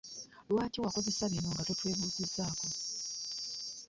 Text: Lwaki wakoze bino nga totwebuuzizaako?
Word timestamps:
Lwaki 0.49 0.77
wakoze 0.83 1.09
bino 1.31 1.49
nga 1.53 1.63
totwebuuzizaako? 1.69 2.65